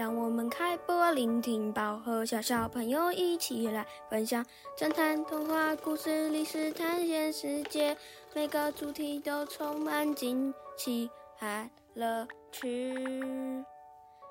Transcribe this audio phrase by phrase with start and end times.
[0.00, 4.42] 让我们开播，聆听宝和小小朋友一起来分享
[4.74, 7.94] 侦探、童话故事、历史、探险世界，
[8.32, 12.94] 每个主题都充满惊奇和乐趣。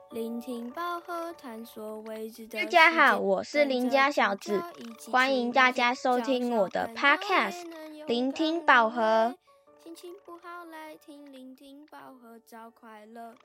[0.09, 4.59] 聆听宝和探索未知的大家好，我是邻家小子，
[5.11, 7.61] 欢迎大家收听我的 Podcast
[8.07, 9.35] 《聆听宝盒》。
[9.83, 13.35] 心情不好来听，聆听宝盒找快乐。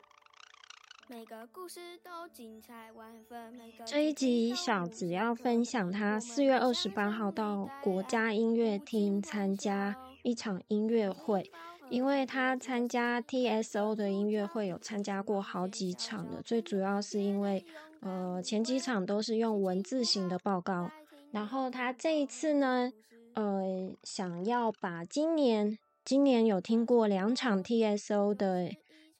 [1.07, 3.53] 每个故事都精彩万分。
[3.53, 11.51] 每个这一集小子要分享他四月二十八号到国家音乐厅参加一场音乐会，
[11.91, 17.63] 因为他参加 TSO 的音乐会有参加过好几场的，最主要是因为
[18.01, 20.91] 呃前几场都是用文字型的报告，
[21.33, 22.91] 然后他这一次呢，
[23.35, 28.71] 呃想要把今年今年有听过两场 TSO 的。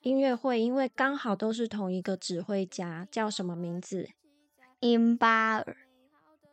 [0.05, 4.07] 音乐会，因为刚好都是同一个指挥家，叫什么名字？
[4.81, 5.77] 英巴尔。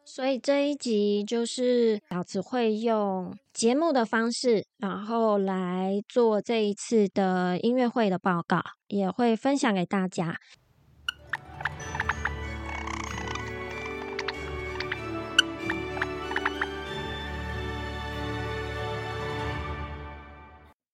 [0.07, 10.41] 所以这一集就是老子会用节目的方式，然后来做这一次的音乐会的报告，也会分享给大家。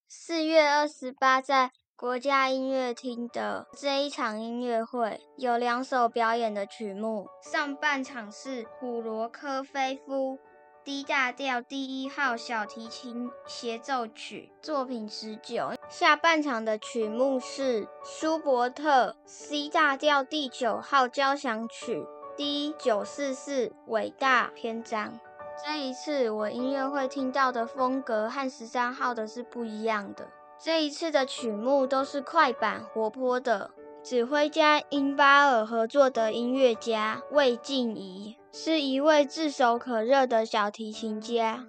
[0.08, 1.70] 四月二十八在。
[1.98, 10.38] 国家音乐厅的这一场音乐会有两首表演的曲目，上半场是普罗科菲夫
[10.84, 25.18] D 大调第一号小提琴协奏曲作品十九，下半场的曲目是舒伯特 C 大调第九号交响曲第九四四伟大篇章。
[25.66, 30.28] 这一次我音乐会听到的风格和十三号的是不一样的。
[30.60, 33.70] 这一次的曲目都是快板、活泼的。
[34.02, 41.66] 指挥家英巴尔合作的音乐家魏静怡是一位炙手可热的小提琴家。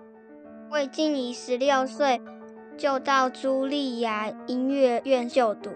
[0.72, 2.22] 魏静怡十六岁
[2.78, 5.72] 就到茱莉亚音乐院就读，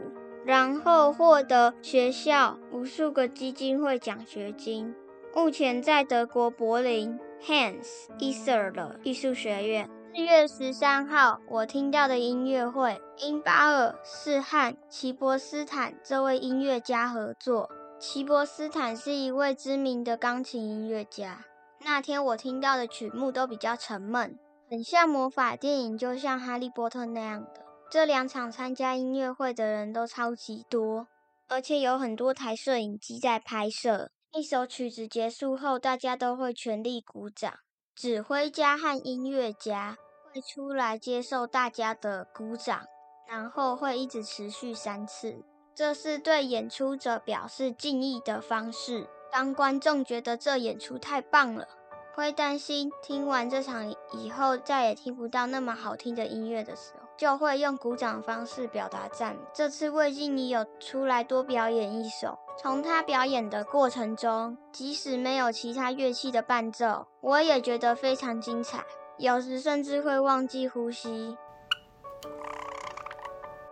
[0.45, 4.93] 然后获得学校无数个基金会奖学金。
[5.35, 9.89] 目前在德国柏林 Hans Isser 的艺术学院。
[10.15, 17.67] 四月十三号，我听到的音乐会，英巴尔是和齐博斯坦这位音乐家合作。
[17.99, 21.43] 齐博斯坦是一位知名的钢琴音乐家。
[21.83, 24.37] 那天我听到的曲目都比较沉闷，
[24.69, 27.65] 很像魔法电影，就像哈利波特那样的。
[27.89, 31.07] 这两场参加音乐会的人都超级多，
[31.47, 34.11] 而且有很多台摄影机在拍摄。
[34.31, 37.51] 一首曲子结束后，大家都会全力鼓掌。
[37.95, 39.97] 指挥家和音乐家
[40.33, 42.87] 会出来接受大家的鼓掌，
[43.27, 45.43] 然后会一直持续三次。
[45.75, 49.07] 这是对演出者表示敬意的方式。
[49.31, 51.67] 当观众觉得这演出太棒了，
[52.15, 59.41] 会担心听完这场以后再也听不到那么好听的音乐的时候，就会用鼓掌方式表达赞美。
[59.53, 62.39] 这次魏晋怡有出来多表演一首。
[62.59, 68.83] 从他表演的过程中，即使没有其他乐器的伴奏，我也觉得非常精彩。
[69.23, 71.37] 有时甚至会忘记呼吸。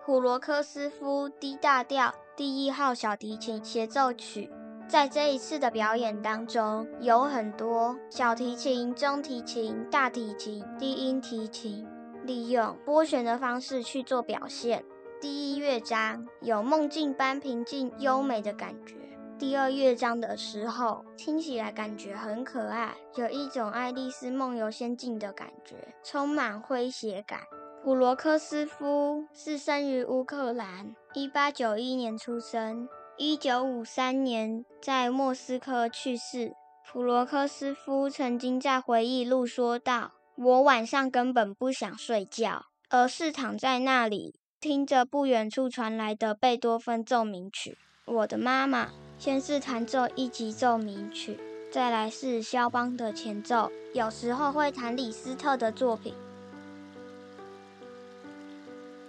[0.05, 4.49] 普罗科斯夫 D 大调第一号小提琴协奏曲，
[4.87, 11.85] 在这一次的表演当中，有很多小提琴、中提琴、大提琴、低音提琴，
[12.23, 14.85] 利用拨弦的方式去做表现。
[15.19, 18.95] 第一乐章有梦境般平静优美的感觉。
[19.41, 27.39] 第二乐章的时候，听起来感觉很可爱，有一种爱丽丝梦游仙境的感觉，充满诙谐感。
[27.83, 36.53] 普罗科斯夫是生于乌克兰，一八九一年出生，一九五三年在莫斯科去世。
[36.91, 48.89] 普罗科斯夫曾经在回忆录说道：“我晚上根本不想睡觉，而是躺在那里。”听着不远处传来的贝多芬奏鸣曲，我的妈妈
[49.21, 51.39] 先是弹奏一级奏鸣曲，
[51.71, 56.15] 再来是肖邦的前奏，有时候会弹李斯特的作品。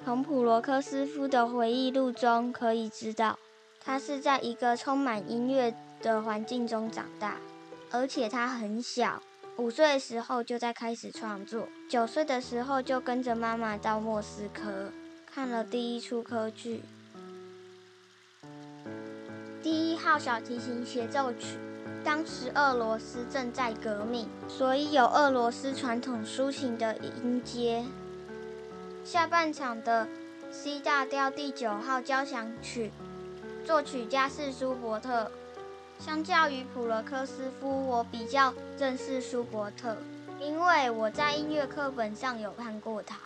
[0.04, 3.38] 从普罗科斯夫的回忆录中可以知道，
[3.82, 7.38] 他是在一个充满音乐的环境中长大，
[7.90, 9.22] 而且他很小，
[9.56, 14.92] 五岁的时候就在开始创作，九岁的时候就跟着妈妈到莫斯科
[15.24, 16.82] 看了第一出歌剧——
[20.18, 21.58] 小提琴协奏曲。
[22.04, 27.84] 当时俄罗斯正在革命，所以有俄罗斯传统抒情的音阶。
[29.04, 30.08] 下半场的
[30.50, 32.90] C 大调第九号交响曲，
[33.64, 35.30] 作曲家是舒伯特。
[36.00, 39.96] 相较于普罗科斯夫，我比较认识舒伯特，
[40.40, 43.16] 因为我在音乐课本上有看过他。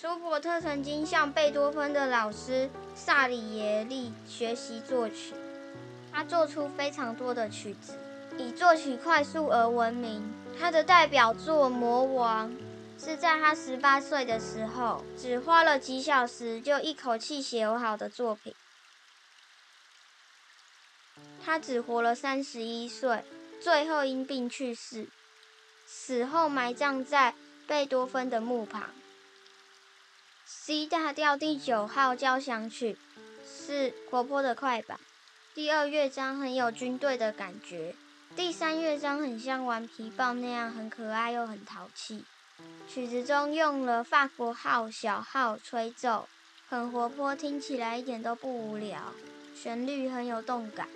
[0.00, 5.34] 舒伯特曾经向贝多芬的老师萨里耶利学习作曲。
[6.16, 7.92] 他做出非常多的曲子，
[8.38, 10.26] 以作曲快速而闻名。
[10.58, 12.50] 他的代表作《魔王》
[12.98, 18.54] 是在他十八岁的时候，只花了几小时就一口气写好的作品。
[21.44, 23.22] 他只活了三十一岁，
[23.60, 25.10] 最后因病去世，
[25.84, 27.34] 死后埋葬在
[27.66, 28.88] 贝多芬的墓旁。
[30.46, 32.96] C 大调第九号交响曲
[33.44, 34.98] 是活泼的快板。
[35.56, 37.94] 第二乐章很有军队的感觉，
[38.36, 42.26] 第三乐章很像顽皮豹那样很可爱又很淘气。
[42.86, 46.28] 曲子中用了法国号、小号吹奏，
[46.68, 49.14] 很活泼，听起来一点都不无聊。
[49.54, 50.90] 旋律很有动感。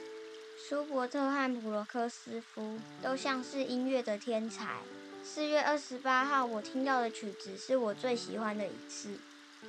[0.69, 4.81] 舒伯特和普罗科斯夫都像是音乐的天才。
[5.25, 9.19] 四月二十八号我听到的曲子是我最喜欢的一次，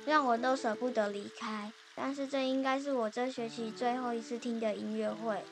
[0.04, 1.72] 让我都舍不得离开。
[1.94, 5.42] 但是这应该是我这学期最后一次听的音乐会，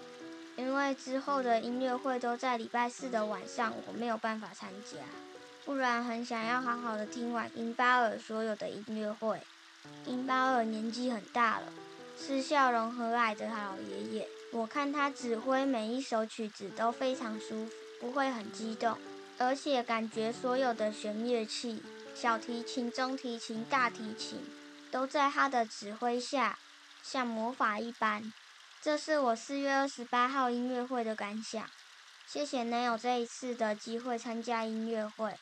[0.57, 4.99] 因为之后的音乐会都在礼拜四的晚上，我没有办法参加。
[5.67, 9.39] 不然很想要好好的听完英巴尔所有的音乐会。
[10.07, 11.67] 英巴尔年纪很大了，
[12.19, 14.29] 是笑容和蔼的老爷爷。
[14.53, 18.97] 我看他指挥每一首曲子都非常舒服，不会很激动，
[19.39, 21.83] 而且感觉所有的弦乐器，
[22.15, 24.41] 小提琴、中提琴、大提琴。
[24.91, 26.59] 都在他的指挥下，
[27.03, 28.33] 像魔法一般。
[28.83, 31.63] 这是我四月二十八号音乐会的感想。
[32.27, 35.35] 谢谢能有这一次的机会参加音乐会。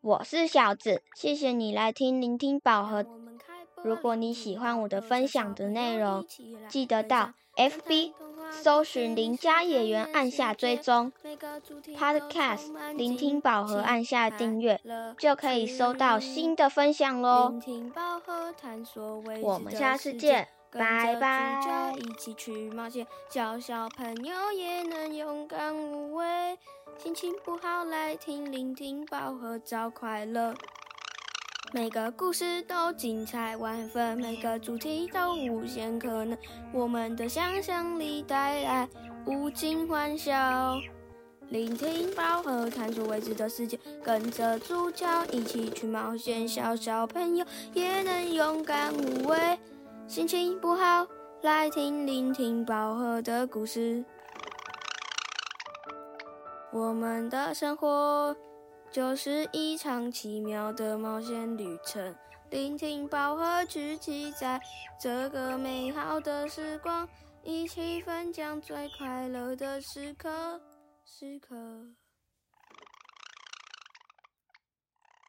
[0.00, 3.04] 我是小子，谢谢你来听聆听宝盒。
[3.82, 6.26] 如果你喜欢我的分享的内容，
[6.68, 8.12] 记得到 FB
[8.50, 11.12] 搜寻邻家演员，按下追踪
[11.96, 14.80] ，Podcast 聆听宝盒，按下订阅，
[15.18, 17.54] 就可以收到新的分享喽。
[19.42, 21.94] 我们下次见，拜拜。
[21.96, 26.58] 一起去冒险，叫小朋友也能勇敢无畏。
[26.98, 30.54] 心情不好来听聆听宝盒，找快乐。
[31.76, 36.34] 每个故事都精彩万分，每个主题都无限可能。
[36.72, 38.88] 我们的想象力带来
[39.26, 40.80] 无尽欢笑。
[41.50, 46.48] 聆听宝盒，探索未知的世界，跟着主角一起去冒险。
[46.48, 47.44] 小小朋友
[47.74, 49.58] 也能勇敢无畏。
[50.08, 51.06] 心情不好，
[51.42, 54.02] 来听聆听宝盒的故事。
[56.72, 58.34] 我们的生活。
[58.96, 62.16] 就是一场奇妙的冒险旅程，
[62.48, 64.58] 聆听宝盒聚集在
[64.98, 67.06] 这个美好的时光，
[67.42, 70.58] 一起分享最快乐的时刻，
[71.04, 71.54] 时刻。